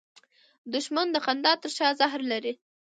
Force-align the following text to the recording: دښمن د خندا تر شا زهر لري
دښمن 0.73 1.07
د 1.11 1.17
خندا 1.25 1.53
تر 1.61 1.71
شا 1.77 1.87
زهر 1.99 2.21
لري 2.31 2.53